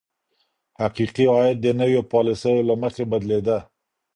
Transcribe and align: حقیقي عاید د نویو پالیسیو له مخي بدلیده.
حقیقي 0.81 1.25
عاید 1.33 1.57
د 1.61 1.67
نویو 1.79 2.01
پالیسیو 2.13 2.67
له 2.69 2.75
مخي 2.81 3.03
بدلیده. 3.11 3.57